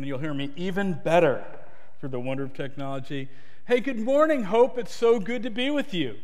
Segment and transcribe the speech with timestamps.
[0.00, 1.44] and you'll hear me even better
[1.98, 3.28] for the wonder of technology.
[3.66, 4.78] Hey, good morning, Hope.
[4.78, 6.16] It's so good to be with you.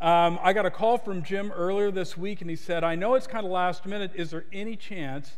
[0.00, 3.16] Um, I got a call from Jim earlier this week, and he said, I know
[3.16, 4.12] it's kind of last minute.
[4.14, 5.32] Is there any chance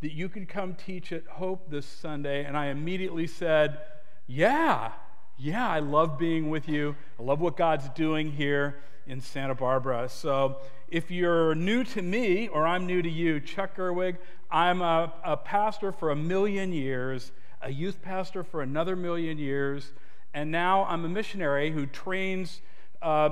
[0.00, 2.44] that you could come teach at Hope this Sunday?
[2.44, 3.78] And I immediately said,
[4.26, 4.90] Yeah,
[5.38, 6.96] yeah, I love being with you.
[7.18, 8.76] I love what God's doing here
[9.06, 10.08] in Santa Barbara.
[10.08, 10.56] So
[10.88, 14.16] if you're new to me or I'm new to you, Chuck Gerwig,
[14.50, 19.92] I'm a, a pastor for a million years, a youth pastor for another million years,
[20.32, 22.60] and now I'm a missionary who trains
[23.02, 23.30] uh,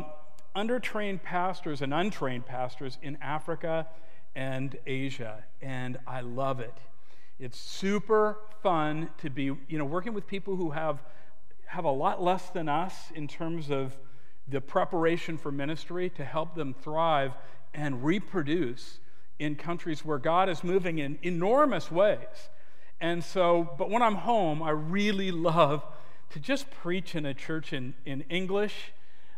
[0.55, 3.87] undertrained pastors and untrained pastors in Africa
[4.35, 6.75] and Asia, and I love it.
[7.39, 11.03] It's super fun to be, you know, working with people who have
[11.75, 13.97] have a lot less than us in terms of
[14.47, 17.33] the preparation for ministry to help them thrive
[17.75, 19.01] and reproduce
[19.41, 22.49] in countries where God is moving in enormous ways.
[23.01, 25.85] And so, but when I'm home, I really love
[26.31, 28.93] to just preach in a church in, in English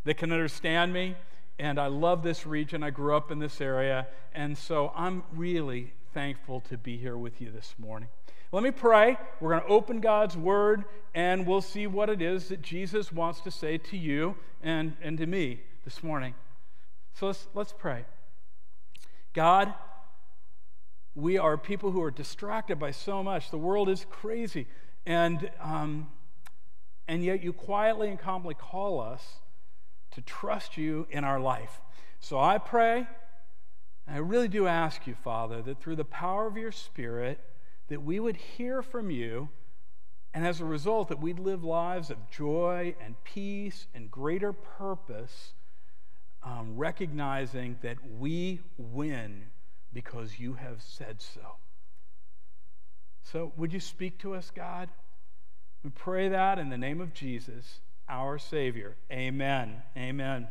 [0.05, 1.17] that can understand me.
[1.59, 2.83] And I love this region.
[2.83, 4.09] I grew up in this area.
[4.35, 8.11] And so I'm really thankful to be here with you this morning.
[8.53, 9.19] Let me pray.
[9.41, 13.41] We're going to open God's word and we'll see what it is that Jesus wants
[13.41, 16.35] to say to you and, and to me this morning.
[17.15, 18.05] So let's, let's pray.
[19.33, 19.75] God,
[21.15, 23.51] we are people who are distracted by so much.
[23.51, 24.67] The world is crazy.
[25.07, 26.09] And, um,
[27.09, 29.23] and yet you quietly and calmly call us
[30.13, 31.81] to trust you in our life.
[32.21, 33.07] So I pray,
[34.07, 37.41] and I really do ask you, Father, that through the power of your Spirit,
[37.89, 39.49] that we would hear from you,
[40.35, 45.55] and as a result, that we'd live lives of joy and peace and greater purpose,
[46.43, 49.45] um, recognizing that we win
[49.93, 51.57] because you have said so.
[53.23, 54.89] So, would you speak to us, God?
[55.83, 58.97] We pray that in the name of Jesus, our Savior.
[59.11, 59.83] Amen.
[59.97, 60.49] Amen.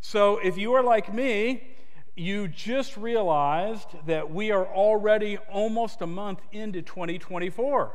[0.00, 1.62] So, if you are like me,
[2.16, 7.92] you just realized that we are already almost a month into 2024.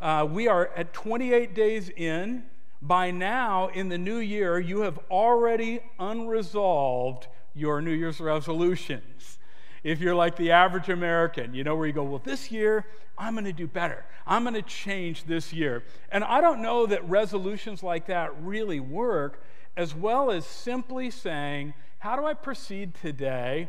[0.00, 2.44] Uh, we are at 28 days in.
[2.82, 9.38] By now, in the new year, you have already unresolved your New Year's resolutions.
[9.82, 12.86] If you're like the average American, you know, where you go, well, this year,
[13.18, 14.04] I'm going to do better.
[14.26, 15.84] I'm going to change this year.
[16.10, 19.42] And I don't know that resolutions like that really work,
[19.76, 23.68] as well as simply saying, how do I proceed today?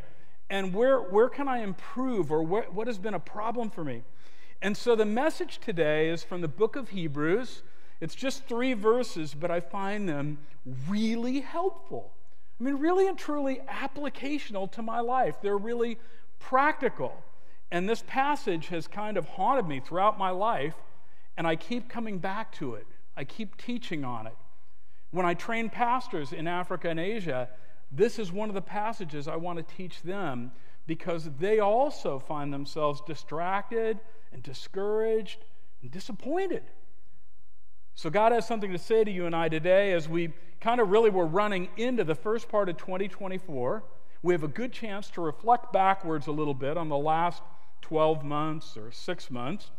[0.49, 2.31] And where, where can I improve?
[2.31, 4.03] Or where, what has been a problem for me?
[4.61, 7.61] And so the message today is from the book of Hebrews.
[7.99, 10.39] It's just three verses, but I find them
[10.87, 12.13] really helpful.
[12.59, 15.35] I mean, really and truly applicational to my life.
[15.41, 15.97] They're really
[16.39, 17.13] practical.
[17.69, 20.75] And this passage has kind of haunted me throughout my life,
[21.35, 22.87] and I keep coming back to it.
[23.17, 24.37] I keep teaching on it.
[25.11, 27.49] When I train pastors in Africa and Asia,
[27.91, 30.51] this is one of the passages I want to teach them
[30.87, 33.99] because they also find themselves distracted
[34.31, 35.43] and discouraged
[35.81, 36.63] and disappointed.
[37.93, 40.89] So, God has something to say to you and I today as we kind of
[40.89, 43.83] really were running into the first part of 2024.
[44.23, 47.41] We have a good chance to reflect backwards a little bit on the last
[47.81, 49.71] 12 months or six months.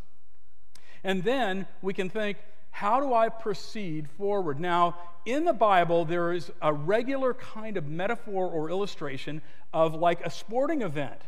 [1.05, 2.39] And then we can think,
[2.73, 4.59] how do I proceed forward?
[4.59, 10.25] Now, in the Bible, there is a regular kind of metaphor or illustration of like
[10.25, 11.21] a sporting event.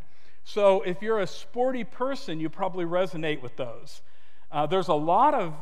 [0.42, 4.02] So, if you're a sporty person, you probably resonate with those.
[4.50, 5.54] Uh, there's a lot of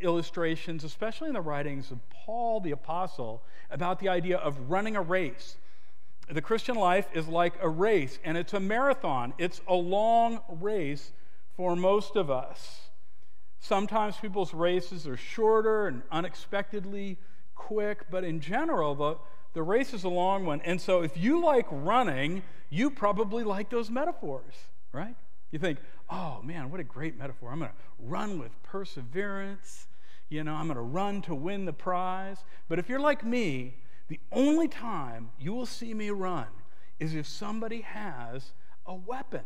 [0.00, 5.02] illustrations, especially in the writings of Paul the Apostle, about the idea of running a
[5.02, 5.56] race.
[6.28, 11.12] The Christian life is like a race, and it's a marathon, it's a long race
[11.56, 12.87] for most of us.
[13.60, 17.18] Sometimes people's races are shorter and unexpectedly
[17.54, 19.16] quick, but in general, the,
[19.52, 20.60] the race is a long one.
[20.64, 24.54] And so if you like running, you probably like those metaphors,
[24.92, 25.16] right?
[25.50, 25.78] You think,
[26.10, 27.50] oh man, what a great metaphor.
[27.50, 29.86] I'm going to run with perseverance.
[30.28, 32.38] You know, I'm going to run to win the prize.
[32.68, 33.74] But if you're like me,
[34.08, 36.46] the only time you will see me run
[36.98, 38.52] is if somebody has
[38.86, 39.42] a weapon.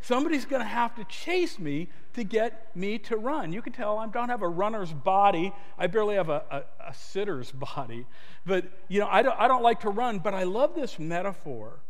[0.00, 3.52] Somebody's going to have to chase me to get me to run.
[3.52, 5.52] You can tell I don't have a runner's body.
[5.78, 8.06] I barely have a, a, a sitter's body.
[8.46, 11.80] But, you know, I don't, I don't like to run, but I love this metaphor.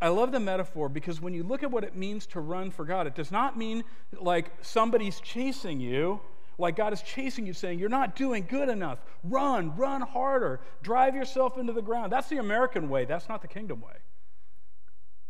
[0.00, 2.84] I love the metaphor because when you look at what it means to run for
[2.84, 6.20] God, it does not mean like somebody's chasing you,
[6.58, 8.98] like God is chasing you, saying, You're not doing good enough.
[9.22, 12.12] Run, run harder, drive yourself into the ground.
[12.12, 13.94] That's the American way, that's not the kingdom way.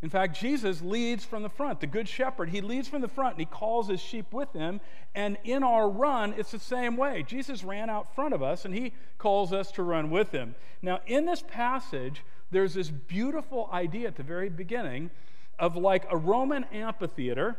[0.05, 1.81] In fact, Jesus leads from the front.
[1.81, 4.83] The Good Shepherd, he leads from the front and he calls his sheep with him.
[5.15, 7.23] And in our run, it's the same way.
[7.23, 10.57] Jesus ran out front of us and he calls us to run with him.
[10.83, 15.11] Now, in this passage, there's this beautiful idea at the very beginning
[15.59, 17.57] of like a Roman amphitheater,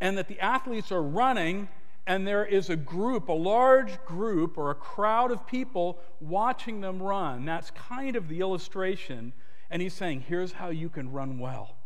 [0.00, 1.68] and that the athletes are running
[2.06, 7.02] and there is a group, a large group or a crowd of people watching them
[7.02, 7.44] run.
[7.44, 9.32] That's kind of the illustration.
[9.70, 11.76] And he's saying, here's how you can run well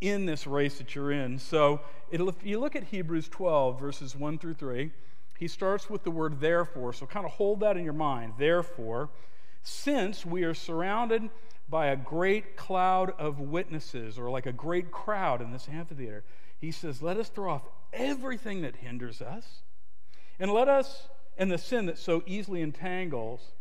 [0.00, 1.38] in this race that you're in.
[1.38, 1.80] So
[2.10, 4.90] if you look at Hebrews 12, verses 1 through 3,
[5.38, 6.92] he starts with the word therefore.
[6.92, 8.34] So kind of hold that in your mind.
[8.38, 9.10] Therefore,
[9.62, 11.28] since we are surrounded
[11.68, 16.24] by a great cloud of witnesses, or like a great crowd in this amphitheater,
[16.58, 17.62] he says, let us throw off
[17.92, 19.62] everything that hinders us,
[20.40, 23.52] and let us, and the sin that so easily entangles,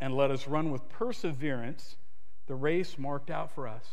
[0.00, 1.96] and let us run with perseverance
[2.46, 3.84] the race marked out for us.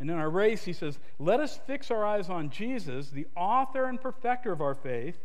[0.00, 3.84] And in our race, he says, let us fix our eyes on Jesus, the author
[3.84, 5.18] and perfecter of our faith,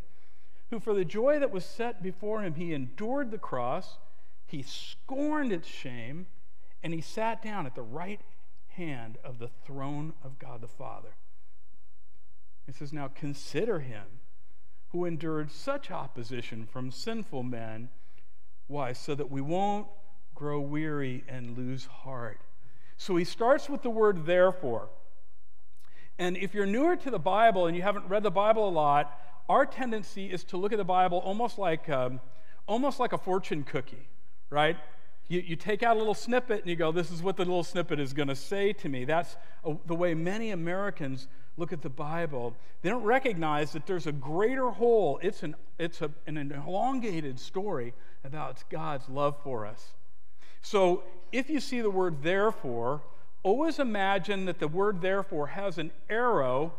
[0.69, 3.97] who for the joy that was set before him, he endured the cross,
[4.45, 6.27] he scorned its shame,
[6.83, 8.21] and he sat down at the right
[8.69, 11.15] hand of the throne of God the Father.
[12.67, 14.05] It says, Now consider him
[14.89, 17.89] who endured such opposition from sinful men.
[18.67, 18.93] Why?
[18.93, 19.87] So that we won't
[20.39, 22.39] grow weary and lose heart.
[22.97, 24.89] So he starts with the word therefore.
[26.17, 29.19] And if you're newer to the Bible and you haven't read the Bible a lot,
[29.49, 32.21] our tendency is to look at the Bible almost like, um,
[32.67, 34.07] almost like a fortune cookie,
[34.49, 34.77] right?
[35.27, 37.63] You, you take out a little snippet and you go, This is what the little
[37.63, 39.05] snippet is going to say to me.
[39.05, 41.27] That's a, the way many Americans
[41.57, 45.19] look at the Bible, they don't recognize that there's a greater whole.
[45.21, 47.93] It's an, it's a, an elongated story
[48.23, 49.93] about God's love for us.
[50.69, 51.01] So
[51.31, 53.01] if you see the word therefore,
[53.41, 56.73] always imagine that the word therefore has an arrow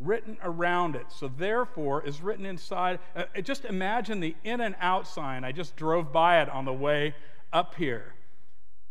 [0.00, 1.06] written around it.
[1.10, 3.00] So therefore is written inside.
[3.14, 5.44] Uh, just imagine the in and out sign.
[5.44, 7.14] I just drove by it on the way
[7.52, 8.14] up here.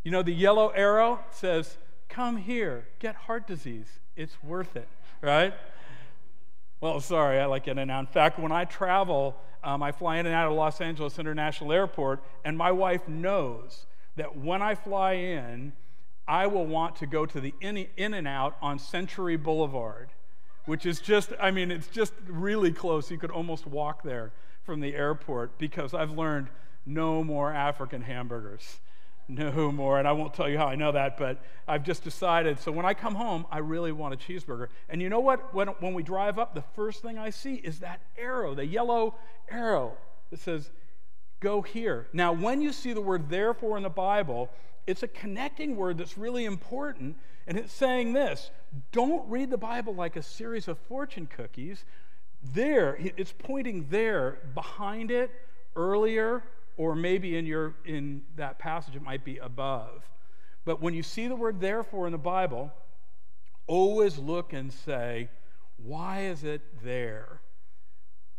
[0.04, 1.78] You know, the yellow arrow says,
[2.08, 3.88] Come here, get heart disease.
[4.16, 4.88] It's worth it
[5.22, 5.54] right?
[6.80, 8.00] Well, sorry, I like getting out.
[8.00, 11.72] In fact, when I travel, um, I fly in and out of Los Angeles International
[11.72, 13.86] Airport, and my wife knows
[14.16, 15.74] that when I fly in,
[16.28, 20.10] I will want to go to the in, and out on Century Boulevard,
[20.66, 23.10] which is just, I mean, it's just really close.
[23.10, 24.32] You could almost walk there
[24.64, 26.50] from the airport because I've learned
[26.86, 28.80] no more African hamburgers
[29.32, 29.98] no more.
[29.98, 32.60] And I won't tell you how I know that, but I've just decided.
[32.60, 34.68] So when I come home, I really want a cheeseburger.
[34.90, 35.54] And you know what?
[35.54, 39.16] When, when we drive up, the first thing I see is that arrow, the yellow
[39.50, 39.94] arrow
[40.30, 40.70] that says,
[41.42, 42.08] go here.
[42.14, 44.50] Now, when you see the word therefore in the Bible,
[44.88, 47.18] it's a connecting word that's really important.
[47.48, 48.52] And it's saying this
[48.94, 51.84] don't read the Bible like a series of fortune cookies.
[52.54, 55.30] There, it's pointing there, behind it,
[55.76, 56.44] earlier,
[56.78, 60.04] or maybe in your in that passage it might be above.
[60.64, 62.72] But when you see the word therefore in the Bible,
[63.68, 65.30] always look and say,
[65.78, 67.42] why is it there?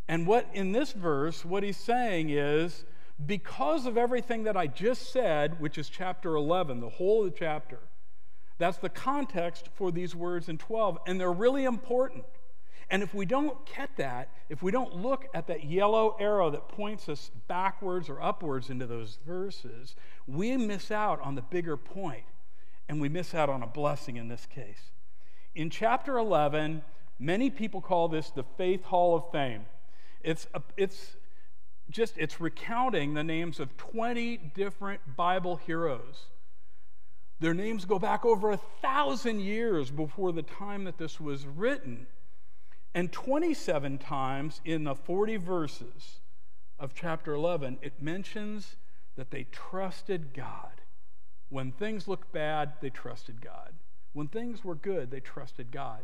[0.08, 2.84] And what in this verse, what he's saying is,
[3.26, 7.38] because of everything that I just said, which is chapter 11, the whole of the
[7.38, 7.78] chapter,
[8.58, 12.24] that's the context for these words in 12, and they're really important.
[12.90, 16.68] And if we don't get that, if we don't look at that yellow arrow that
[16.68, 22.24] points us backwards or upwards into those verses, we miss out on the bigger point,
[22.88, 24.92] and we miss out on a blessing in this case.
[25.54, 26.82] In chapter 11,
[27.18, 29.64] many people call this the Faith Hall of Fame.
[30.22, 31.16] It's, a, it's
[31.90, 36.26] just it's recounting the names of 20 different Bible heroes.
[37.40, 42.06] Their names go back over a thousand years before the time that this was written.
[42.94, 46.20] And 27 times in the 40 verses
[46.78, 48.76] of chapter 11, it mentions
[49.16, 50.80] that they trusted God.
[51.48, 53.72] When things looked bad, they trusted God.
[54.12, 56.00] When things were good, they trusted God.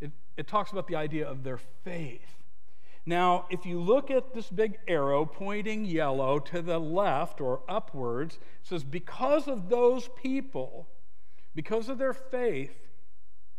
[0.00, 2.36] It, it talks about the idea of their faith.
[3.08, 8.34] Now, if you look at this big arrow pointing yellow to the left or upwards,
[8.34, 10.86] it says, because of those people,
[11.54, 12.76] because of their faith,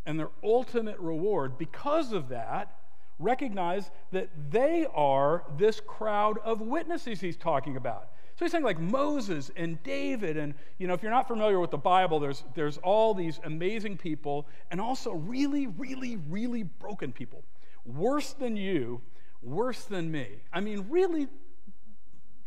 [0.05, 2.77] and their ultimate reward, because of that,
[3.17, 8.09] recognize that they are this crowd of witnesses he's talking about.
[8.35, 11.71] So he's saying like Moses and David, and you know, if you're not familiar with
[11.71, 17.43] the Bible, there's there's all these amazing people, and also really, really, really broken people.
[17.83, 19.01] Worse than you,
[19.41, 20.27] worse than me.
[20.51, 21.27] I mean, really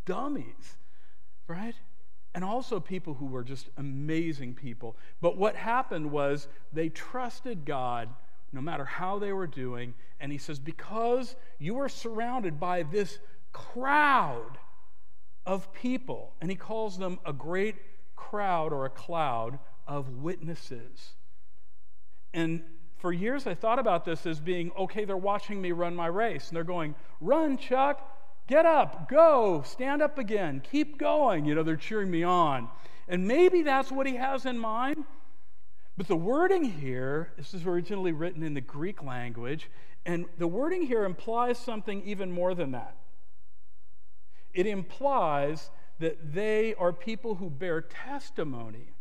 [0.04, 0.76] dummies,
[1.46, 1.74] right?
[2.34, 4.96] and also people who were just amazing people.
[5.20, 8.08] But what happened was they trusted God
[8.52, 9.94] no matter how they were doing.
[10.20, 13.18] And he says, Because you are surrounded by this
[13.52, 14.58] crowd
[15.44, 17.76] of people, and he calls them a great
[18.16, 21.14] crowd or a cloud of witnesses.
[22.32, 22.62] And
[23.02, 26.48] for years, I thought about this as being okay, they're watching me run my race,
[26.48, 28.08] and they're going, Run, Chuck,
[28.46, 31.44] get up, go, stand up again, keep going.
[31.44, 32.68] You know, they're cheering me on.
[33.08, 35.04] And maybe that's what he has in mind.
[35.96, 39.68] But the wording here, this is originally written in the Greek language,
[40.06, 42.96] and the wording here implies something even more than that.
[44.54, 48.92] It implies that they are people who bear testimony.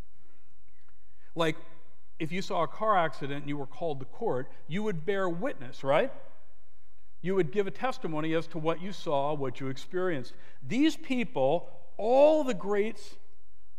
[1.36, 1.56] Like
[2.22, 5.28] if you saw a car accident and you were called to court, you would bear
[5.28, 6.14] witness, right?
[7.24, 10.34] You would give a testimony as to what you saw, what you experienced.
[10.62, 13.16] These people, all the greats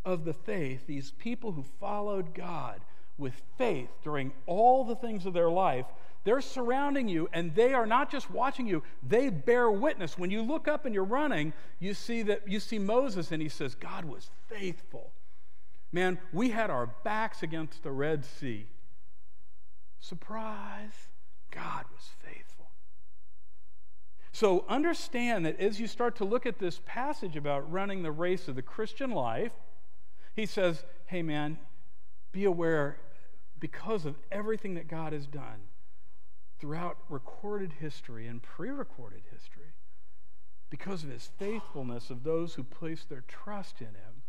[0.03, 2.81] of the faith, these people who followed God
[3.17, 5.85] with faith during all the things of their life,
[6.25, 10.17] they're surrounding you and they are not just watching you, they bear witness.
[10.17, 13.47] When you look up and you're running, you see that you see Moses and he
[13.47, 15.13] says, God was faithful.
[15.93, 18.65] Man, we had our backs against the Red Sea.
[19.99, 21.09] Surprise,
[21.51, 22.71] God was faithful.
[24.31, 28.47] So understand that as you start to look at this passage about running the race
[28.47, 29.53] of the Christian life,
[30.35, 31.59] he says, hey man,
[32.31, 32.97] be aware
[33.59, 35.67] because of everything that God has done
[36.59, 39.73] throughout recorded history and pre recorded history,
[40.71, 44.22] because of his faithfulness of those who place their trust in him,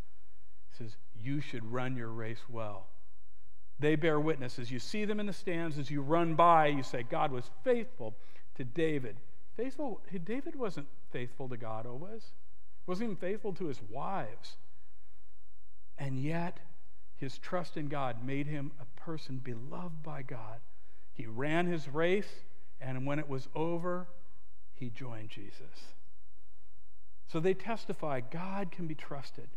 [0.79, 2.87] says, You should run your race well.
[3.79, 4.59] They bear witness.
[4.59, 7.51] As you see them in the stands, as you run by, you say, God was
[7.65, 8.15] faithful
[8.57, 9.17] to David.
[9.57, 12.23] Faithful, David wasn't faithful to God always.
[12.87, 14.57] Wasn't even faithful to his wives.
[15.99, 16.61] And yet,
[17.17, 20.61] his trust in God made him a person beloved by God.
[21.13, 22.43] He ran his race,
[22.81, 24.09] and when it was over,
[24.75, 25.95] he joined Jesus.
[27.29, 29.49] So they testify God can be trusted.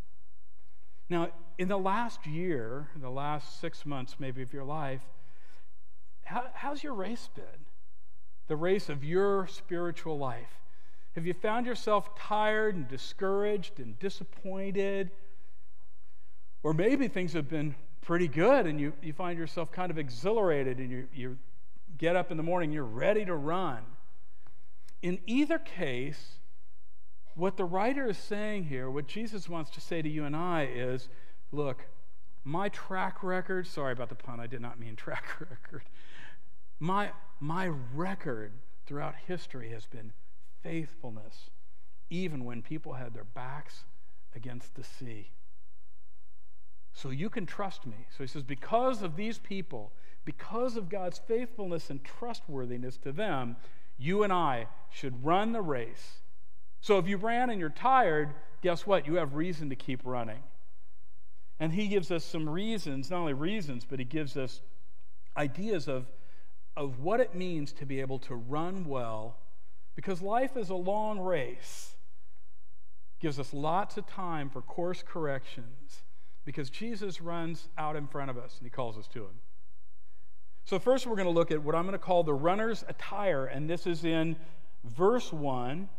[1.09, 5.01] Now, in the last year, in the last six months maybe of your life,
[6.23, 7.65] how, how's your race been?
[8.47, 10.59] The race of your spiritual life.
[11.15, 15.11] Have you found yourself tired and discouraged and disappointed?
[16.63, 20.77] Or maybe things have been pretty good and you, you find yourself kind of exhilarated
[20.77, 21.37] and you, you
[21.97, 23.79] get up in the morning, you're ready to run.
[25.01, 26.39] In either case,
[27.37, 30.63] what the writer is saying here, what Jesus wants to say to you and I
[30.73, 31.07] is
[31.51, 31.85] look,
[32.43, 35.83] my track record, sorry about the pun, I did not mean track record.
[36.79, 38.53] My, my record
[38.85, 40.13] throughout history has been
[40.63, 41.51] faithfulness,
[42.09, 43.83] even when people had their backs
[44.35, 45.31] against the sea.
[46.93, 48.07] So you can trust me.
[48.09, 49.91] So he says, because of these people,
[50.25, 53.57] because of God's faithfulness and trustworthiness to them,
[53.99, 56.21] you and I should run the race.
[56.87, 59.05] So if you ran and you're tired, guess what?
[59.05, 60.39] You have reason to keep running.
[61.59, 64.61] And he gives us some reasons, not only reasons, but he gives us
[65.35, 66.05] ideas of,
[66.77, 69.35] of what it means to be able to run well,
[69.97, 71.93] because life is a long race.
[73.19, 76.03] Gives us lots of time for course corrections,
[76.45, 79.41] because Jesus runs out in front of us and he calls us to him.
[80.63, 83.45] So, first, we're going to look at what I'm going to call the runner's attire,
[83.45, 84.37] and this is in
[84.85, 85.89] verse 1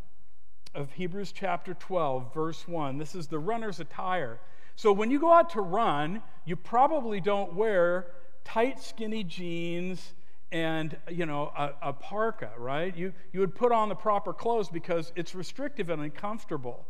[0.74, 2.98] of Hebrews chapter 12, verse 1.
[2.98, 4.38] This is the runner's attire.
[4.76, 8.06] So, when you go out to run, you probably don't wear
[8.44, 10.14] tight, skinny jeans
[10.50, 14.70] and you know a, a parka right you, you would put on the proper clothes
[14.70, 16.86] because it's restrictive and uncomfortable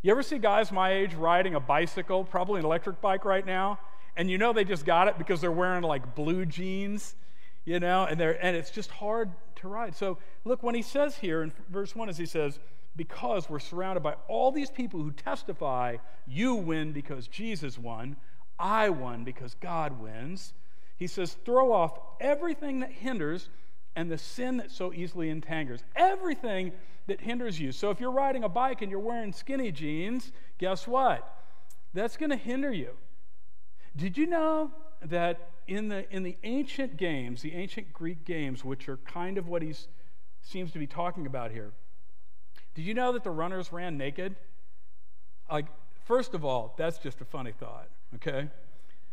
[0.00, 3.78] you ever see guys my age riding a bicycle probably an electric bike right now
[4.16, 7.14] and you know they just got it because they're wearing like blue jeans,
[7.64, 9.94] you know, and they're and it's just hard to ride.
[9.94, 12.58] So look, when he says here in verse one, as he says,
[12.96, 18.16] because we're surrounded by all these people who testify, you win because Jesus won,
[18.58, 20.54] I won because God wins.
[20.96, 23.50] He says, throw off everything that hinders
[23.94, 25.80] and the sin that so easily entangles.
[25.94, 26.72] Everything
[27.06, 27.72] that hinders you.
[27.72, 31.34] So if you're riding a bike and you're wearing skinny jeans, guess what?
[31.92, 32.90] That's going to hinder you.
[33.94, 34.70] Did you know
[35.04, 39.48] that in the, in the ancient games, the ancient Greek games, which are kind of
[39.48, 39.74] what he
[40.42, 41.72] seems to be talking about here,
[42.76, 44.36] did you know that the runners ran naked?
[45.50, 45.64] Like,
[46.04, 48.48] first of all, that's just a funny thought, okay?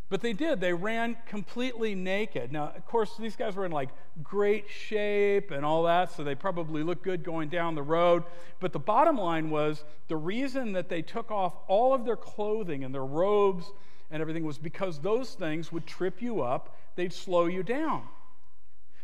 [0.10, 0.60] But they did.
[0.60, 2.52] They ran completely naked.
[2.52, 3.88] Now, of course, these guys were in like
[4.22, 8.24] great shape and all that, so they probably looked good going down the road.
[8.60, 12.84] But the bottom line was the reason that they took off all of their clothing
[12.84, 13.72] and their robes
[14.12, 18.04] and everything was because those things would trip you up, they'd slow you down.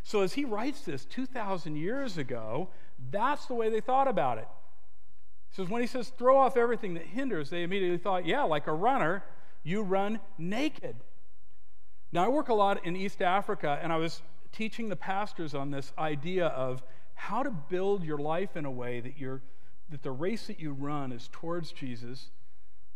[0.02, 2.68] So, as he writes this 2,000 years ago,
[3.10, 4.48] that's the way they thought about it.
[5.50, 8.66] He says, when he says throw off everything that hinders, they immediately thought, yeah, like
[8.66, 9.24] a runner,
[9.62, 10.96] you run naked.
[12.12, 15.70] Now, I work a lot in East Africa, and I was teaching the pastors on
[15.70, 16.82] this idea of
[17.14, 19.42] how to build your life in a way that, you're,
[19.90, 22.30] that the race that you run is towards Jesus,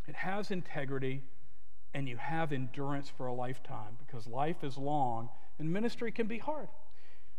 [0.08, 1.22] it has integrity,
[1.92, 6.38] and you have endurance for a lifetime because life is long and ministry can be
[6.38, 6.68] hard.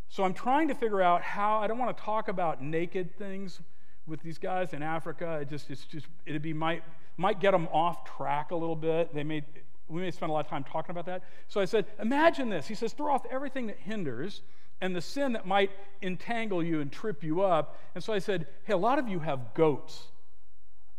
[0.10, 3.60] So I'm trying to figure out how, I don't want to talk about naked things
[4.08, 5.40] with these guys in Africa.
[5.42, 6.84] It just, it's just, it'd be, might,
[7.18, 9.14] might get them off track a little bit.
[9.14, 9.44] They may,
[9.88, 11.24] we may spend a lot of time talking about that.
[11.48, 12.68] So I said, imagine this.
[12.68, 14.42] He says, throw off everything that hinders
[14.82, 15.72] and the sin that might
[16.02, 17.80] entangle you and trip you up.
[17.96, 20.10] And so I said, hey, a lot of you have goats.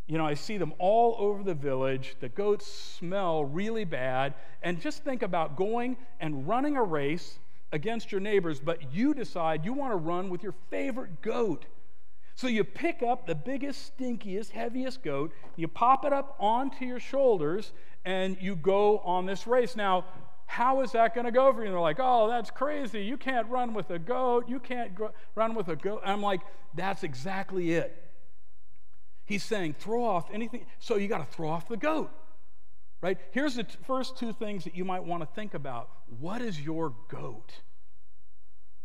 [0.07, 2.17] You know, I see them all over the village.
[2.21, 4.35] The goats smell really bad.
[4.63, 7.39] And just think about going and running a race
[7.73, 11.67] against your neighbors, but you decide you want to run with your favorite goat.
[12.35, 17.01] So you pick up the biggest, stinkiest, heaviest goat, you pop it up onto your
[17.01, 17.73] shoulders,
[18.05, 19.75] and you go on this race.
[19.75, 20.05] Now,
[20.47, 21.67] how is that going to go for you?
[21.67, 23.03] And they're like, oh, that's crazy.
[23.03, 24.49] You can't run with a goat.
[24.49, 24.93] You can't
[25.35, 26.03] run with a goat.
[26.03, 26.41] And I'm like,
[26.75, 28.03] that's exactly it.
[29.25, 30.67] He's saying, throw off anything.
[30.79, 32.11] So you got to throw off the goat,
[33.07, 33.19] right?
[33.31, 35.89] Here's the t- first two things that you might want to think about.
[36.19, 37.53] What is your goat?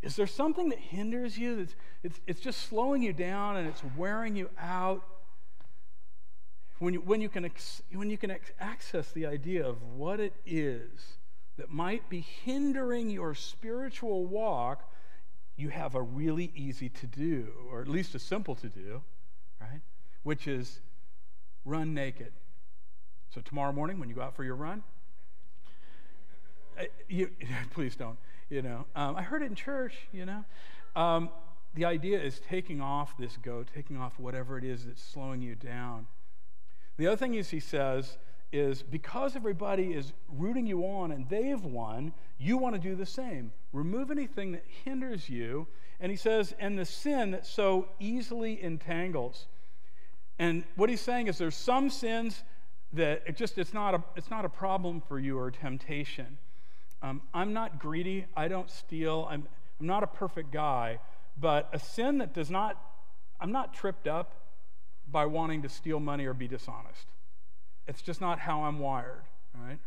[0.03, 1.55] Is there something that hinders you?
[1.55, 5.01] That's, it's, it's just slowing you down and it's wearing you out?
[6.77, 7.49] When you, when, you can,
[7.93, 11.17] when you can access the idea of what it is
[11.57, 14.87] that might be hindering your spiritual walk,
[15.55, 19.01] you have a really easy to do, or at least a simple to do,
[19.59, 19.81] right?
[20.21, 20.79] which is
[21.65, 22.33] run naked.
[23.33, 24.83] So tomorrow morning, when you go out for your run,
[27.07, 27.29] you,
[27.73, 28.17] please don't.
[28.49, 29.95] You know, um, I heard it in church.
[30.11, 30.43] You know,
[30.97, 31.29] um,
[31.73, 35.55] the idea is taking off this goat, taking off whatever it is that's slowing you
[35.55, 36.07] down.
[36.97, 38.17] The other thing is, he says,
[38.51, 43.05] is because everybody is rooting you on and they've won, you want to do the
[43.05, 43.53] same.
[43.71, 45.67] Remove anything that hinders you.
[46.01, 49.47] And he says, and the sin that so easily entangles.
[50.37, 52.43] And what he's saying is there's some sins
[52.93, 56.37] that it just it's not a it's not a problem for you or temptation.
[57.01, 58.25] Um, I'm not greedy.
[58.35, 59.27] I don't steal.
[59.29, 59.47] I'm
[59.79, 60.99] I'm not a perfect guy,
[61.39, 62.77] but a sin that does not
[63.39, 64.33] I'm not tripped up
[65.09, 67.07] by wanting to steal money or be dishonest.
[67.87, 69.23] It's just not how I'm wired.
[69.53, 69.79] Right?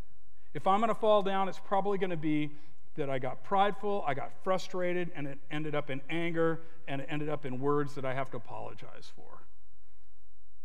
[0.52, 2.50] If I'm going to fall down, it's probably going to be
[2.96, 7.08] that I got prideful, I got frustrated, and it ended up in anger, and it
[7.10, 9.42] ended up in words that I have to apologize for.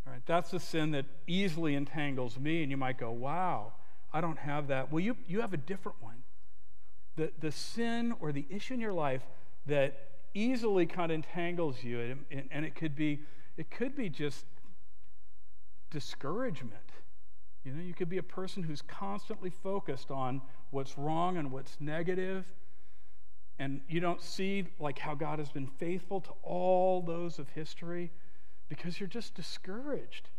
[0.09, 0.21] Right?
[0.25, 3.73] That's the sin that easily entangles me, and you might go, wow,
[4.11, 4.91] I don't have that.
[4.91, 6.23] Well, you, you have a different one.
[7.15, 9.21] The, the sin or the issue in your life
[9.67, 13.19] that easily kind of entangles you, and, and, and it could be
[13.57, 14.45] it could be just
[15.91, 16.75] discouragement.
[17.65, 20.41] You know, you could be a person who's constantly focused on
[20.71, 22.53] what's wrong and what's negative,
[23.59, 28.11] and you don't see like how God has been faithful to all those of history
[28.69, 30.29] because you're just discouraged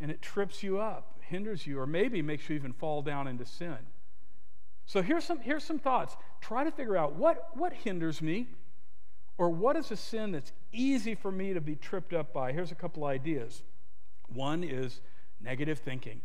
[0.00, 3.44] and it trips you up, hinders you, or maybe makes you even fall down into
[3.44, 3.78] sin.
[4.86, 6.16] So here's some, here's some thoughts.
[6.40, 8.46] Try to figure out what, what hinders me,
[9.36, 12.52] or what is a sin that's easy for me to be tripped up by.
[12.52, 13.62] Here's a couple ideas.
[14.28, 15.00] One is
[15.40, 16.20] negative thinking.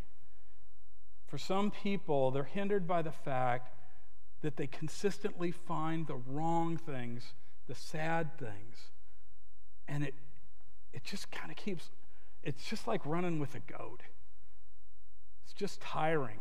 [1.28, 3.70] For some people, they're hindered by the fact
[4.42, 7.34] that they consistently find the wrong things,
[7.68, 8.92] the sad things,
[9.88, 10.14] and it
[10.94, 11.90] it just kind of keeps,
[12.44, 14.02] it's just like running with a goat.
[15.44, 16.40] It's just tiring.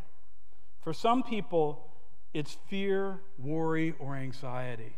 [0.83, 1.89] For some people,
[2.35, 4.97] it's fear, worry, or anxiety.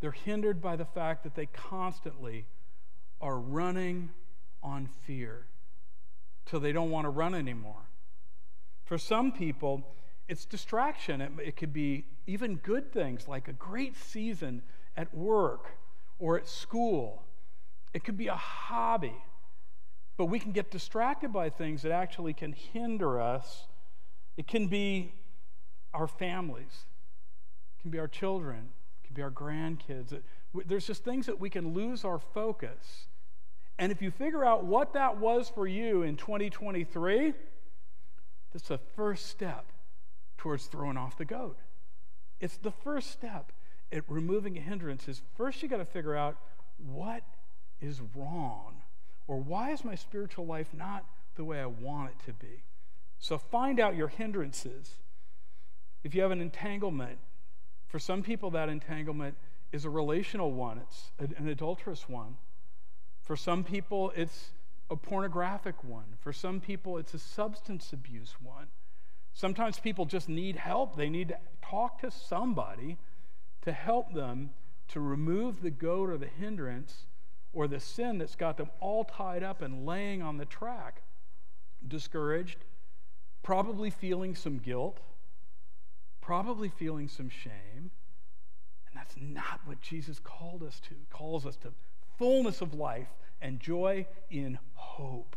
[0.00, 2.46] They're hindered by the fact that they constantly
[3.20, 4.10] are running
[4.62, 5.46] on fear
[6.46, 7.88] till they don't want to run anymore.
[8.84, 9.94] For some people,
[10.28, 11.20] it's distraction.
[11.20, 14.62] It, it could be even good things like a great season
[14.96, 15.78] at work
[16.18, 17.22] or at school
[17.94, 19.16] it could be a hobby.
[20.16, 23.66] But we can get distracted by things that actually can hinder us.
[24.36, 25.14] It can be
[25.94, 26.86] our families,
[27.78, 28.70] it can be our children,
[29.02, 30.18] it can be our grandkids.
[30.66, 33.06] There's just things that we can lose our focus.
[33.78, 37.34] And if you figure out what that was for you in 2023,
[38.52, 39.72] that's the first step
[40.36, 41.56] towards throwing off the goat.
[42.40, 43.52] It's the first step
[43.92, 46.36] at removing a hindrance is first you got to figure out
[46.78, 47.22] what
[47.82, 48.76] is wrong
[49.26, 51.04] or why is my spiritual life not
[51.36, 52.62] the way I want it to be.
[53.18, 54.96] So find out your hindrances.
[56.04, 57.18] If you have an entanglement,
[57.86, 59.36] for some people that entanglement
[59.70, 62.36] is a relational one, it's an adulterous one.
[63.22, 64.50] For some people, it's
[64.90, 66.16] a pornographic one.
[66.20, 68.66] For some people, it's a substance abuse one.
[69.32, 70.96] Sometimes people just need help.
[70.96, 72.98] They need to talk to somebody
[73.62, 74.50] to help them
[74.88, 77.06] to remove the goat or the hindrance
[77.52, 81.02] or the sin that's got them all tied up and laying on the track.
[81.86, 82.58] Discouraged,
[83.42, 85.00] probably feeling some guilt,
[86.20, 87.90] probably feeling some shame.
[88.86, 90.90] And that's not what Jesus called us to.
[90.90, 91.72] He calls us to
[92.18, 93.08] fullness of life
[93.40, 95.36] and joy in hope.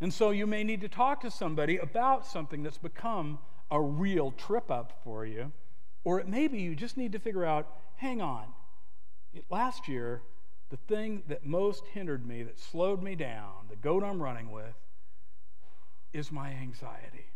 [0.00, 3.38] And so you may need to talk to somebody about something that's become
[3.70, 5.52] a real trip up for you.
[6.04, 8.46] Or it may be you just need to figure out hang on,
[9.48, 10.22] last year,
[10.72, 14.74] the thing that most hindered me, that slowed me down, the goat I'm running with,
[16.14, 17.26] is my anxiety.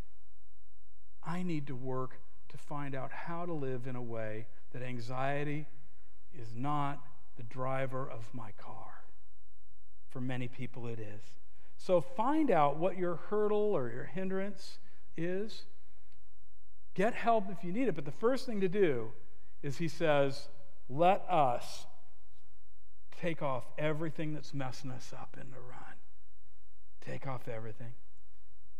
[1.22, 2.18] I need to work
[2.48, 5.66] to find out how to live in a way that anxiety
[6.32, 6.98] is not
[7.36, 9.04] the driver of my car.
[10.08, 11.22] For many people, it is.
[11.76, 14.78] So find out what your hurdle or your hindrance
[15.14, 15.66] is.
[16.94, 17.94] Get help if you need it.
[17.94, 19.10] But the first thing to do
[19.62, 20.48] is he says,
[20.88, 21.84] let us
[23.20, 25.96] take off everything that's messing us up in the run.
[27.00, 27.92] Take off everything.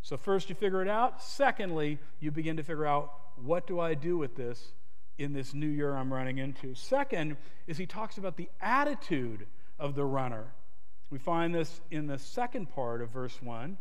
[0.03, 1.22] So, first, you figure it out.
[1.22, 4.72] Secondly, you begin to figure out what do I do with this
[5.18, 6.75] in this new year I'm running into.
[6.75, 9.46] Second, is he talks about the attitude
[9.79, 10.53] of the runner.
[11.11, 13.72] We find this in the second part of verse 1.
[13.72, 13.79] It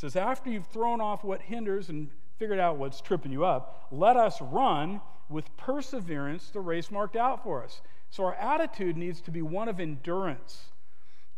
[0.00, 4.16] says, After you've thrown off what hinders and figured out what's tripping you up, let
[4.16, 7.80] us run with perseverance the race marked out for us.
[8.14, 10.66] So our attitude needs to be one of endurance.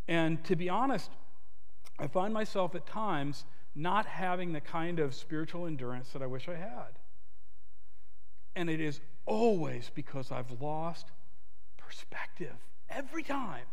[0.09, 1.11] And to be honest,
[1.99, 6.51] I find myself at times not having the kind of spiritual endurance that I wish
[6.51, 6.99] I had.
[8.55, 11.07] And it is always because I've lost
[11.79, 12.57] perspective
[12.91, 13.65] every time.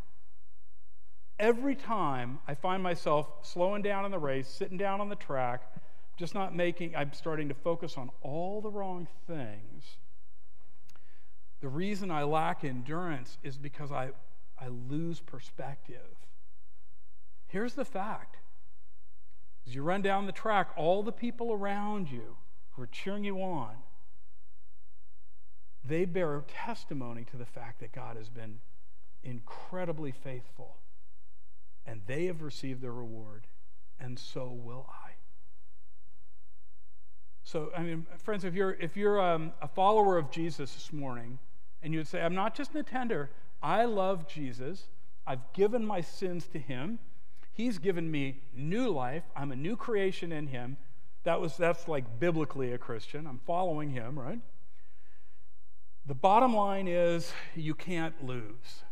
[1.38, 5.64] Every time I find myself slowing down in the race, sitting down on the track,
[6.16, 9.98] just not making, I'm starting to focus on all the wrong things.
[11.64, 14.10] The reason I lack endurance is because I,
[14.60, 16.18] I lose perspective.
[17.48, 18.36] Here's the fact
[19.66, 22.36] as you run down the track, all the people around you
[22.72, 23.76] who are cheering you on,
[25.86, 28.60] they bear testimony to the fact that God has been
[29.24, 30.76] incredibly faithful
[31.86, 33.48] and they have received their reward,
[34.02, 35.12] and so will I.
[37.46, 41.40] So, I mean, friends, if you're, if you're um, a follower of Jesus this morning,
[41.84, 43.30] and you'd say, I'm not just an attender,
[43.62, 44.86] I love Jesus,
[45.28, 47.00] I've given my sins to him,
[47.54, 50.78] he's given me new life, I'm a new creation in him.
[51.24, 53.26] That was, that's like biblically a Christian.
[53.26, 54.40] I'm following him, right?
[56.06, 58.84] The bottom line is you can't lose.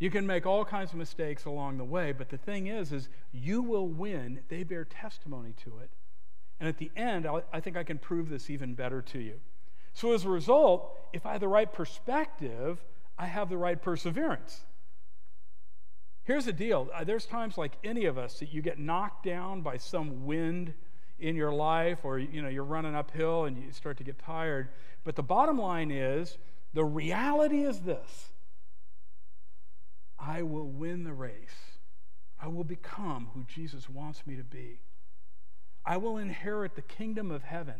[0.00, 3.08] You can make all kinds of mistakes along the way, but the thing is, is
[3.30, 4.40] you will win.
[4.48, 5.90] They bear testimony to it.
[6.58, 9.40] And at the end, I think I can prove this even better to you.
[9.94, 12.84] So as a result, if I have the right perspective,
[13.16, 14.64] I have the right perseverance.
[16.24, 16.88] Here's the deal.
[16.92, 20.74] Uh, there's times like any of us that you get knocked down by some wind
[21.18, 24.70] in your life or you know you're running uphill and you start to get tired.
[25.04, 26.38] But the bottom line is
[26.72, 28.30] the reality is this
[30.18, 31.78] I will win the race.
[32.40, 34.80] I will become who Jesus wants me to be.
[35.86, 37.76] I will inherit the kingdom of heaven.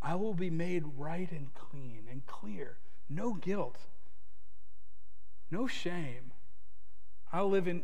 [0.00, 2.78] I will be made right and clean and clear.
[3.08, 3.78] No guilt,
[5.50, 6.32] no shame.
[7.32, 7.82] I'll live in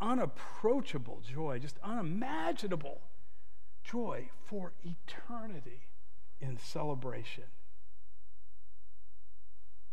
[0.00, 3.00] unapproachable joy, just unimaginable
[3.84, 5.82] joy for eternity
[6.40, 7.44] in celebration.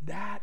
[0.02, 0.42] That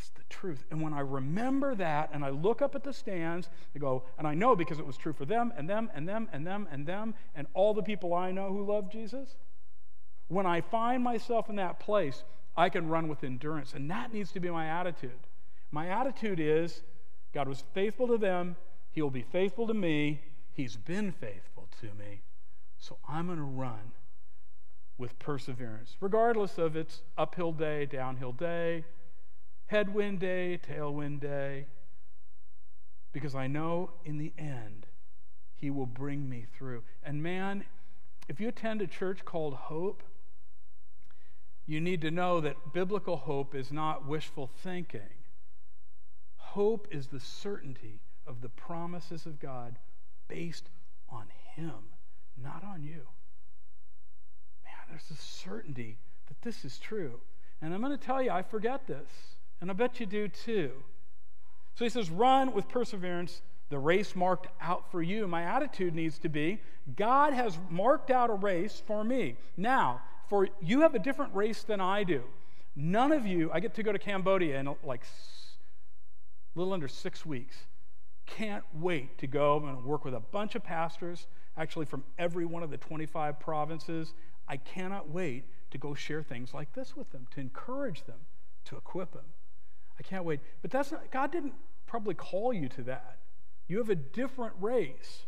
[0.00, 0.64] is the truth.
[0.70, 4.26] And when I remember that and I look up at the stands, I go, and
[4.26, 6.86] I know because it was true for them and them and them and them and
[6.86, 9.36] them and all the people I know who love Jesus.
[10.30, 12.22] When I find myself in that place,
[12.56, 13.74] I can run with endurance.
[13.74, 15.26] And that needs to be my attitude.
[15.72, 16.82] My attitude is
[17.34, 18.54] God was faithful to them,
[18.92, 22.22] He will be faithful to me, He's been faithful to me.
[22.78, 23.90] So I'm going to run
[24.98, 28.84] with perseverance, regardless of its uphill day, downhill day,
[29.66, 31.66] headwind day, tailwind day,
[33.12, 34.86] because I know in the end
[35.56, 36.84] he will bring me through.
[37.02, 37.64] And man,
[38.28, 40.04] if you attend a church called Hope,
[41.70, 45.14] you need to know that biblical hope is not wishful thinking.
[46.36, 49.78] Hope is the certainty of the promises of God
[50.26, 50.68] based
[51.08, 51.74] on Him,
[52.36, 53.06] not on you.
[54.64, 57.20] Man, there's a certainty that this is true.
[57.62, 59.08] And I'm going to tell you, I forget this,
[59.60, 60.72] and I bet you do too.
[61.76, 65.28] So he says, run with perseverance the race marked out for you.
[65.28, 66.60] My attitude needs to be
[66.96, 69.36] God has marked out a race for me.
[69.56, 72.22] Now, for you have a different race than I do.
[72.76, 77.26] None of you, I get to go to Cambodia in like a little under six
[77.26, 77.56] weeks.
[78.26, 82.62] Can't wait to go and work with a bunch of pastors, actually from every one
[82.62, 84.14] of the 25 provinces.
[84.46, 88.20] I cannot wait to go share things like this with them, to encourage them,
[88.66, 89.26] to equip them.
[89.98, 90.38] I can't wait.
[90.62, 91.54] But that's not, God didn't
[91.88, 93.18] probably call you to that.
[93.66, 95.24] You have a different race.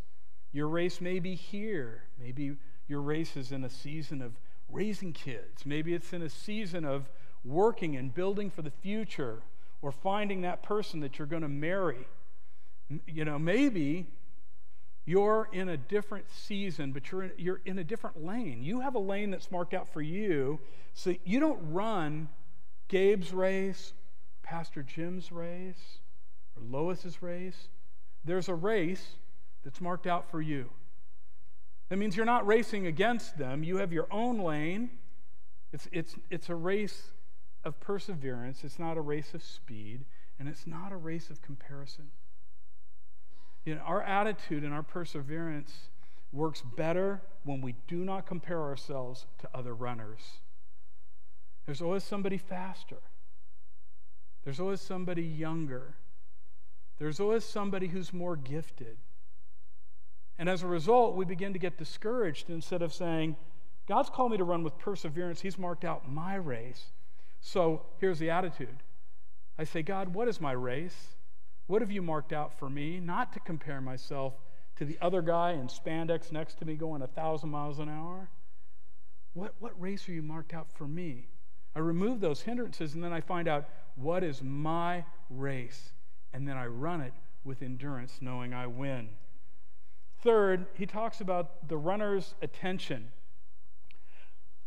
[0.53, 2.03] Your race may be here.
[2.17, 2.55] Maybe
[2.87, 4.39] your race is in a season of
[4.73, 5.65] raising kids.
[5.65, 7.09] Maybe it's in a season of
[7.45, 9.41] working and building for the future
[9.81, 12.07] or finding that person that you're going to marry.
[13.05, 14.07] You know, maybe
[15.05, 18.63] you're in a different season, but you're in, you're in a different lane.
[18.63, 20.59] You have a lane that's marked out for you,
[20.93, 22.29] so you don't run
[22.87, 23.93] Gabe's race,
[24.43, 25.99] Pastor Jim's race,
[26.55, 27.67] or Lois's race.
[28.23, 29.15] There's a race
[29.63, 30.69] that's marked out for you.
[31.89, 33.63] That means you're not racing against them.
[33.63, 34.89] You have your own lane.
[35.71, 37.11] It's, it's, it's a race
[37.63, 40.05] of perseverance, it's not a race of speed,
[40.37, 42.11] and it's not a race of comparison.
[43.65, 45.71] You know, our attitude and our perseverance
[46.31, 50.19] works better when we do not compare ourselves to other runners.
[51.65, 52.97] There's always somebody faster.
[54.43, 55.95] There's always somebody younger.
[56.99, 58.97] There's always somebody who's more gifted.
[60.43, 63.37] And as a result, we begin to get discouraged instead of saying,
[63.87, 65.39] God's called me to run with perseverance.
[65.39, 66.87] He's marked out my race.
[67.39, 68.83] So here's the attitude
[69.57, 71.15] I say, God, what is my race?
[71.67, 72.99] What have you marked out for me?
[72.99, 74.33] Not to compare myself
[74.75, 78.29] to the other guy in spandex next to me going a thousand miles an hour.
[79.31, 81.29] What, what race are you marked out for me?
[81.73, 85.93] I remove those hindrances and then I find out what is my race.
[86.33, 87.13] And then I run it
[87.45, 89.07] with endurance, knowing I win.
[90.23, 93.11] Third, he talks about the runner's attention.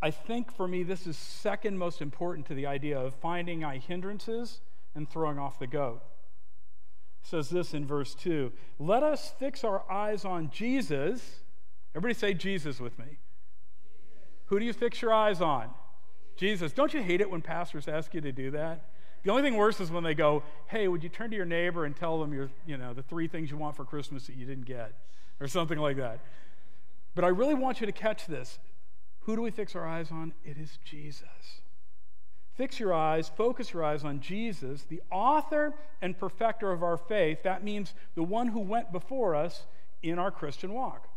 [0.03, 3.79] I think for me, this is second most important to the idea of finding eye
[3.79, 4.61] hindrances
[4.95, 6.03] and throwing off the goat.
[7.23, 11.41] says this in verse 2 Let us fix our eyes on Jesus.
[11.95, 13.19] Everybody say Jesus with me.
[14.47, 15.71] Who do you fix your eyes on?
[16.37, 16.75] Jesus.
[16.75, 18.91] Don't you hate it when pastors ask you to do that?
[19.23, 21.87] The only thing worse is when they go, "Hey, would you turn to your neighbor
[21.87, 24.45] and tell them your, you know, the three things you want for Christmas that you
[24.45, 24.93] didn't get?"
[25.41, 26.21] Or something like that.
[27.15, 28.59] But I really want you to catch this.
[29.21, 30.33] Who do we fix our eyes on?
[30.45, 31.61] It is Jesus.
[32.55, 37.43] Fix your eyes, focus your eyes on Jesus, the author and perfecter of our faith.
[37.43, 39.67] That means the one who went before us
[40.03, 41.09] in our Christian walk.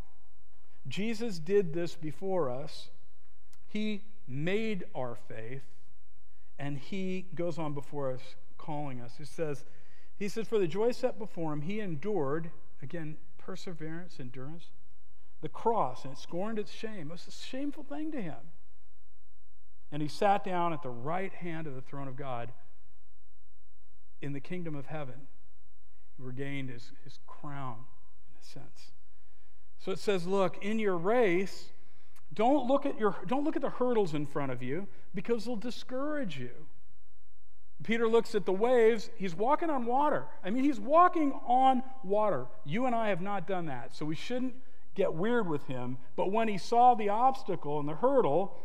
[0.88, 2.90] Jesus did this before us.
[3.68, 5.64] He made our faith,
[6.58, 8.22] and he goes on before us,
[8.58, 9.14] calling us.
[9.18, 9.66] He says,
[10.18, 12.52] He says, For the joy set before him, he endured,
[12.82, 14.66] again, perseverance, endurance,
[15.42, 17.08] the cross, and it scorned its shame.
[17.08, 18.38] It was a shameful thing to him.
[19.92, 22.52] And he sat down at the right hand of the throne of God
[24.22, 25.28] in the kingdom of heaven.
[26.18, 27.78] He regained his, his crown,
[28.30, 28.92] in a sense.
[29.80, 31.70] So it says, look, in your race,
[32.34, 35.56] don't look at your don't look at the hurdles in front of you because they'll
[35.56, 36.52] discourage you.
[37.84, 39.10] Peter looks at the waves.
[39.16, 40.26] He's walking on water.
[40.44, 42.48] I mean, he's walking on water.
[42.66, 44.56] You and I have not done that, so we shouldn't
[44.96, 45.98] get weird with him.
[46.16, 48.58] But when he saw the obstacle and the hurdle,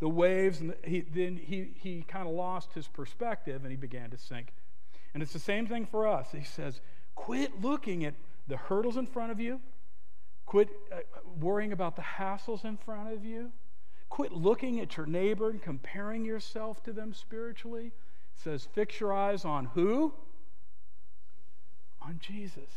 [0.00, 3.76] the waves, and the, he, then he, he kind of lost his perspective and he
[3.76, 4.52] began to sink.
[5.14, 6.28] And it's the same thing for us.
[6.32, 6.82] He says,
[7.14, 8.14] quit looking at
[8.48, 9.60] the hurdles in front of you,
[10.44, 10.98] quit uh,
[11.40, 13.50] worrying about the hassles in front of you,
[14.10, 17.92] quit looking at your neighbor and comparing yourself to them spiritually.
[18.36, 20.12] It says, fix your eyes on who?
[22.02, 22.70] On Jesus.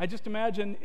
[0.00, 0.76] I just imagine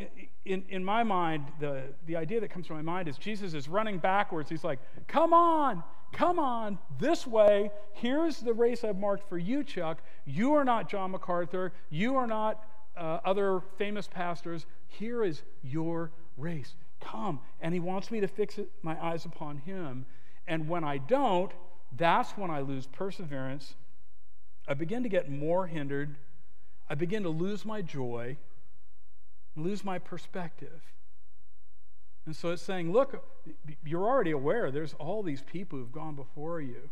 [0.44, 3.68] in, in my mind, the, the idea that comes to my mind is Jesus is
[3.68, 4.50] running backwards.
[4.50, 7.70] He's like, Come on, come on, this way.
[7.94, 10.02] Here's the race I've marked for you, Chuck.
[10.26, 11.74] You are not John MacArthur.
[11.92, 12.66] You are not
[12.98, 14.66] uh, other famous pastors.
[14.88, 16.74] Here is your race.
[17.00, 17.40] Come.
[17.62, 20.06] And he wants me to fix it, my eyes upon him.
[20.48, 21.52] And when I don't,
[21.96, 23.76] that's when I lose perseverance.
[24.68, 26.16] I begin to get more hindered.
[26.90, 28.38] I begin to lose my joy,
[29.56, 30.82] lose my perspective.
[32.26, 33.26] And so it's saying, look,
[33.84, 36.90] you're already aware there's all these people who've gone before you,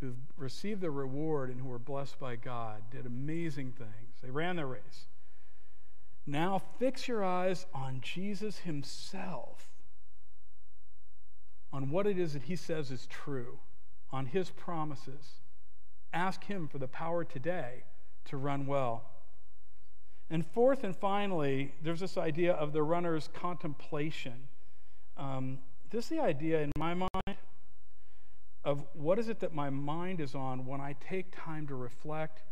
[0.00, 4.18] who've received the reward and who were blessed by God, did amazing things.
[4.22, 5.06] They ran their race.
[6.26, 9.68] Now fix your eyes on Jesus himself,
[11.72, 13.58] on what it is that he says is true,
[14.12, 15.40] on his promises.
[16.12, 17.84] Ask him for the power today
[18.26, 19.04] to run well.
[20.30, 24.48] And fourth and finally, there's this idea of the runner's contemplation.
[25.16, 25.58] Um,
[25.90, 27.36] this is the idea in my mind
[28.64, 32.42] of what is it that my mind is on when I take time to reflect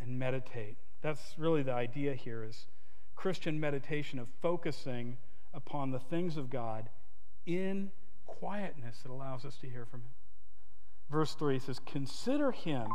[0.00, 0.76] and meditate.
[1.02, 2.66] That's really the idea here is
[3.14, 5.18] Christian meditation of focusing
[5.54, 6.88] upon the things of God
[7.46, 7.90] in
[8.26, 10.10] quietness that allows us to hear from Him.
[11.12, 12.88] Verse 3 says, Consider Him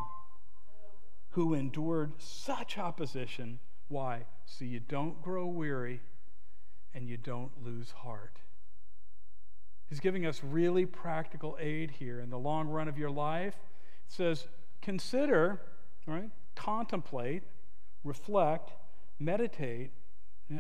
[1.30, 3.60] who endured such opposition.
[3.88, 4.26] Why?
[4.46, 6.02] So you don't grow weary
[6.94, 8.40] and you don't lose heart.
[9.88, 13.56] He's giving us really practical aid here in the long run of your life.
[14.08, 14.48] It says,
[14.82, 15.62] consider,
[16.06, 16.32] right?
[16.56, 17.44] Contemplate,
[18.04, 18.72] reflect,
[19.20, 19.92] meditate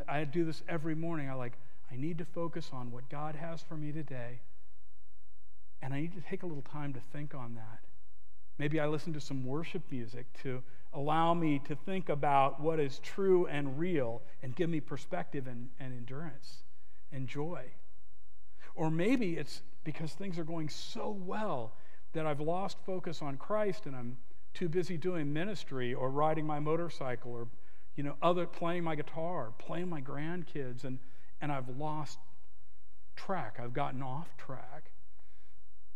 [0.07, 1.29] I do this every morning.
[1.29, 1.53] I like,
[1.91, 4.39] I need to focus on what God has for me today.
[5.81, 7.79] And I need to take a little time to think on that.
[8.57, 10.63] Maybe I listen to some worship music to
[10.93, 15.69] allow me to think about what is true and real and give me perspective and,
[15.79, 16.63] and endurance
[17.11, 17.61] and joy.
[18.73, 21.73] Or maybe it's because things are going so well
[22.13, 24.17] that I've lost focus on Christ and I'm
[24.53, 27.47] too busy doing ministry or riding my motorcycle or
[27.97, 30.99] you know, other playing my guitar, playing my grandkids, and,
[31.41, 32.19] and I've lost
[33.15, 33.59] track.
[33.61, 34.86] I've gotten off track.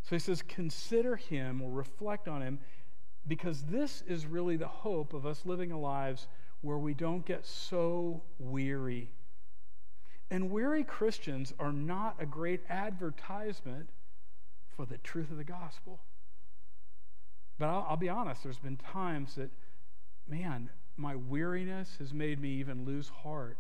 [0.04, 2.60] So he says, consider him or reflect on him
[3.28, 6.28] because this is really the hope of us living lives
[6.62, 9.12] where we don't get so weary.
[10.30, 13.90] And weary Christians are not a great advertisement
[14.76, 16.00] for the truth of the gospel.
[17.60, 19.52] But I'll, I'll be honest, there's been times that,
[20.28, 23.60] man, my weariness has made me even lose heart.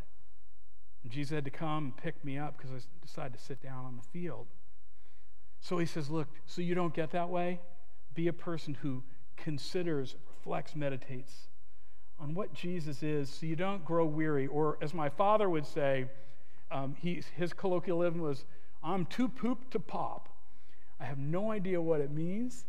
[1.03, 3.85] And Jesus had to come and pick me up because I decided to sit down
[3.85, 4.47] on the field.
[5.61, 7.59] So he says, Look, so you don't get that way?
[8.13, 9.03] Be a person who
[9.37, 11.47] considers, reflects, meditates
[12.19, 14.47] on what Jesus is so you don't grow weary.
[14.47, 16.05] Or, as my father would say,
[16.69, 18.45] um, he, his colloquialism was,
[18.83, 20.29] I'm too pooped to pop.
[20.99, 22.65] I have no idea what it means.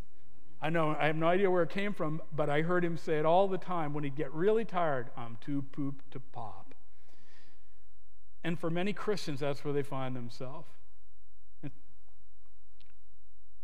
[0.60, 3.18] I know, I have no idea where it came from, but I heard him say
[3.18, 6.74] it all the time when he'd get really tired I'm too pooped to pop.
[8.44, 10.68] And for many Christians, that's where they find themselves.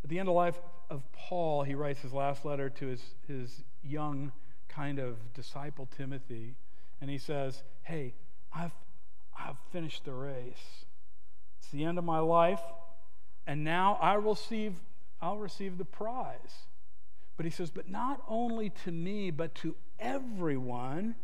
[0.08, 3.62] At the end of life of Paul, he writes his last letter to his, his
[3.82, 4.32] young
[4.66, 6.56] kind of disciple Timothy,
[7.02, 8.14] and he says, Hey,
[8.50, 8.72] I've,
[9.38, 10.86] I've finished the race.
[11.58, 12.62] It's the end of my life,
[13.46, 14.76] and now I receive,
[15.20, 16.64] I'll receive the prize.
[17.36, 21.16] But he says, But not only to me, but to everyone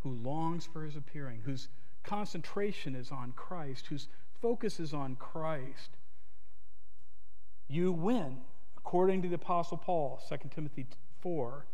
[0.00, 1.68] who longs for his appearing, whose
[2.04, 4.08] concentration is on Christ, whose
[4.42, 5.96] focus is on Christ.
[7.70, 8.38] You win,
[8.76, 10.86] according to the Apostle Paul, 2 Timothy
[11.20, 11.66] 4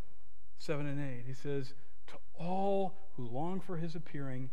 [0.59, 1.23] 7 and 8.
[1.25, 1.73] He says,
[2.07, 4.51] To all who long for his appearing,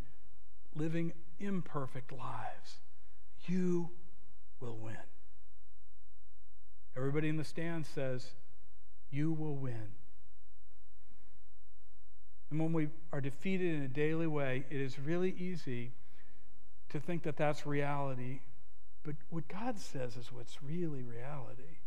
[0.74, 2.80] living imperfect lives,
[3.46, 3.90] you
[4.58, 4.96] will win.
[6.96, 8.32] Everybody in the stand says,
[9.10, 9.92] you will win.
[12.50, 15.92] And when we are defeated in a daily way, it is really easy
[16.90, 18.40] to think that that's reality.
[19.04, 21.78] But what God says is what's really reality.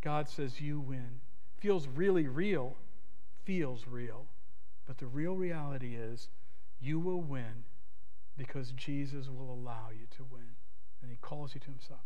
[0.00, 1.20] God says you win.
[1.58, 2.76] Feels really real,
[3.44, 4.26] feels real.
[4.86, 6.28] But the real reality is
[6.80, 7.64] you will win
[8.36, 10.54] because Jesus will allow you to win.
[11.02, 12.00] And he calls you to himself.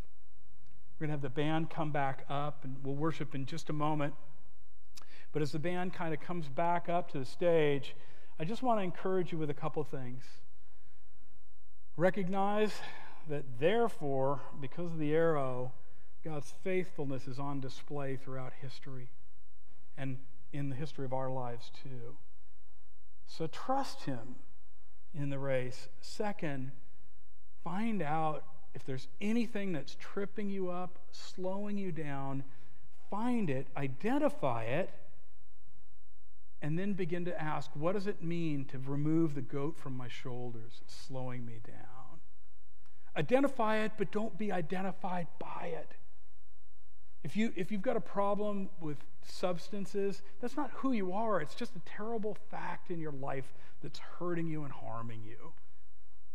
[0.98, 3.74] We're going to have the band come back up, and we'll worship in just a
[3.74, 4.14] moment.
[5.32, 7.94] But as the band kind of comes back up to the stage,
[8.40, 10.24] I just want to encourage you with a couple things.
[11.98, 12.72] Recognize
[13.28, 15.72] that, therefore, because of the arrow,
[16.24, 19.10] God's faithfulness is on display throughout history
[19.96, 20.18] and
[20.52, 22.16] in the history of our lives, too.
[23.26, 24.36] So trust Him
[25.14, 25.88] in the race.
[26.00, 26.72] Second,
[27.64, 32.44] find out if there's anything that's tripping you up, slowing you down,
[33.10, 34.90] find it, identify it,
[36.60, 40.08] and then begin to ask, what does it mean to remove the goat from my
[40.08, 41.85] shoulders, slowing me down?
[43.16, 45.92] Identify it, but don't be identified by it.
[47.24, 51.40] If, you, if you've got a problem with substances, that's not who you are.
[51.40, 53.52] It's just a terrible fact in your life
[53.82, 55.52] that's hurting you and harming you.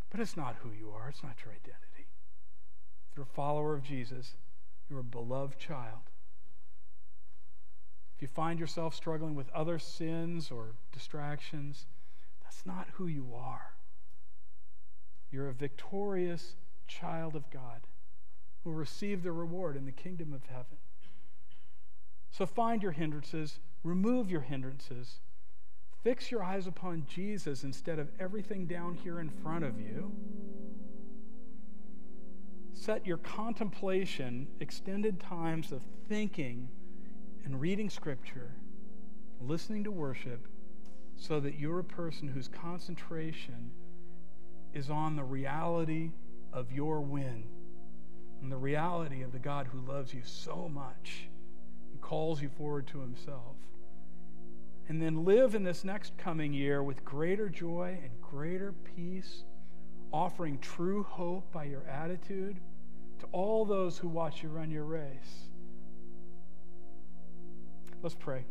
[0.10, 2.08] But it's not who you are, it's not your identity.
[3.10, 4.36] If you're a follower of Jesus,
[4.90, 6.10] you're a beloved child.
[8.16, 11.86] If you find yourself struggling with other sins or distractions,
[12.44, 13.76] that's not who you are.
[15.32, 16.56] You're a victorious
[17.00, 17.82] child of God
[18.64, 20.78] who will receive the reward in the kingdom of heaven.
[22.30, 25.20] So find your hindrances, remove your hindrances,
[26.04, 30.12] fix your eyes upon Jesus instead of everything down here in front of you.
[32.74, 36.70] Set your contemplation, extended times of thinking
[37.44, 38.52] and reading scripture,
[39.42, 40.48] listening to worship,
[41.16, 43.72] so that you're a person whose concentration
[44.74, 46.12] is on the reality
[46.54, 47.43] of your win
[48.41, 51.30] and the reality of the God who loves you so much
[51.91, 53.56] and calls you forward to himself.
[54.89, 59.43] And then live in this next coming year with greater joy and greater peace,
[60.12, 62.60] offering true hope by your attitude
[63.20, 65.49] to all those who watch you run your race.
[68.02, 68.43] Let's pray.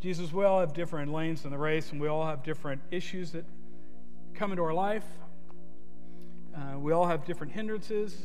[0.00, 3.32] Jesus, we all have different lanes in the race, and we all have different issues
[3.32, 3.46] that
[4.34, 5.04] come into our life.
[6.56, 8.16] Uh, we all have different hindrances.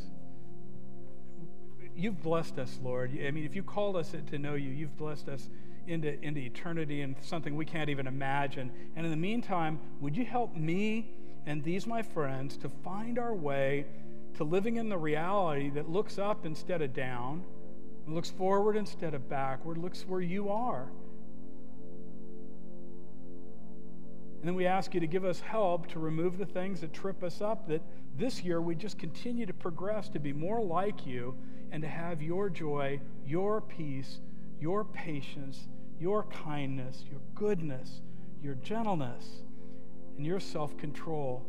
[1.95, 3.11] You've blessed us, Lord.
[3.11, 5.49] I mean, if you called us to know you, you've blessed us
[5.87, 8.71] into, into eternity and something we can't even imagine.
[8.95, 11.11] And in the meantime, would you help me
[11.45, 13.85] and these, my friends, to find our way
[14.35, 17.43] to living in the reality that looks up instead of down,
[18.07, 20.89] looks forward instead of backward, looks where you are?
[24.39, 27.23] And then we ask you to give us help to remove the things that trip
[27.23, 27.81] us up, that
[28.17, 31.35] this year we just continue to progress to be more like you
[31.71, 34.19] and to have your joy, your peace,
[34.61, 35.67] your patience,
[35.99, 38.01] your kindness, your goodness,
[38.41, 39.41] your gentleness,
[40.15, 41.45] and your self control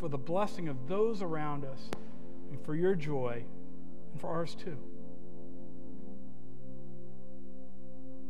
[0.00, 1.90] for the blessing of those around us
[2.50, 3.44] and for your joy
[4.12, 4.76] and for ours too.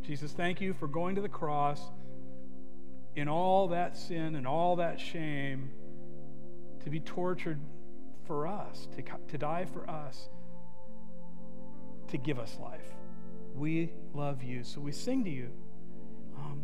[0.03, 1.81] Jesus, thank you for going to the cross
[3.17, 5.71] in all that sin and all that shame
[6.85, 7.59] to be tortured
[8.27, 10.29] for us, to, to die for us,
[12.09, 12.95] to give us life.
[13.55, 14.63] We love you.
[14.63, 15.51] So we sing to you.
[16.37, 16.63] Um,